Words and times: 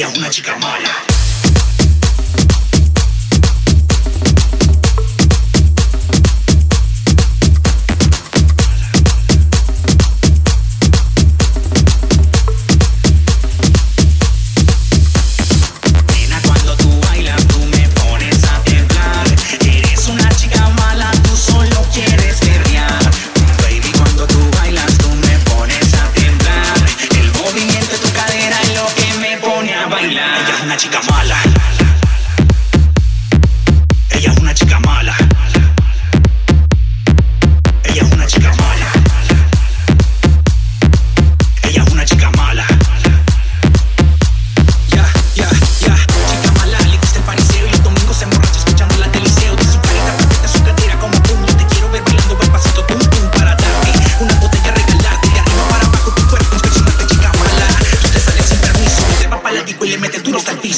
y 0.00 0.30
chica 0.30 0.56
mala. 0.56 1.09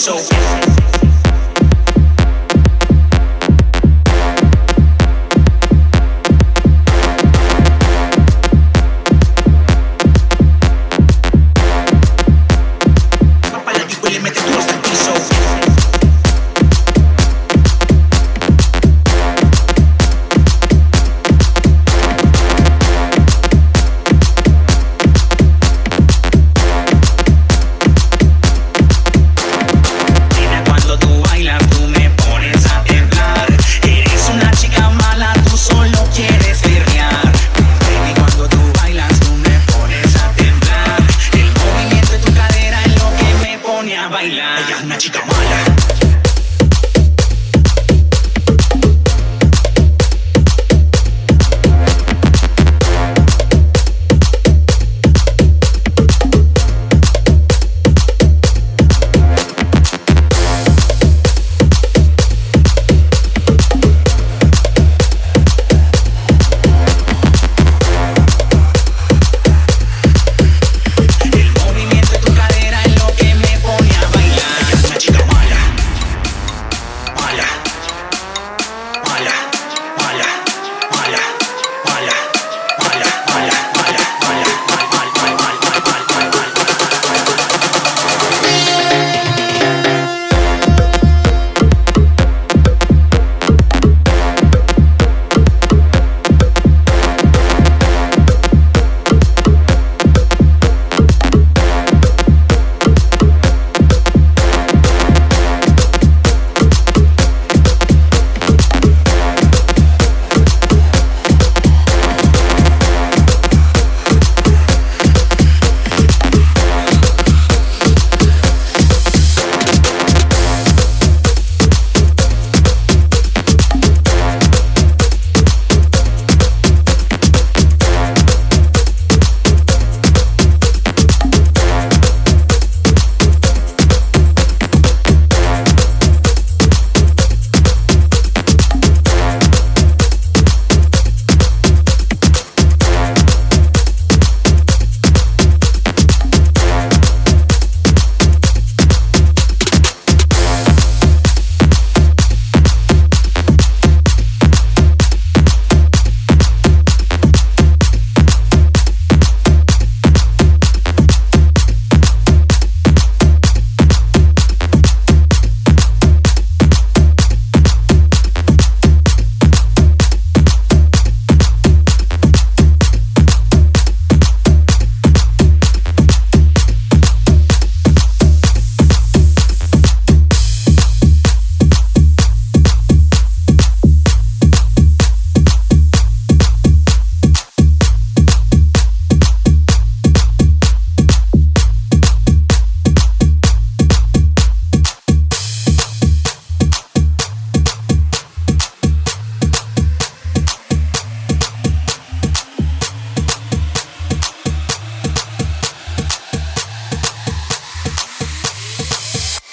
so 0.03 0.72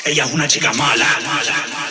Ella 0.09 0.25
es 0.25 0.31
una 0.31 0.47
chica 0.47 0.73
mala. 0.73 1.05
mala, 1.23 1.67
mala. 1.71 1.88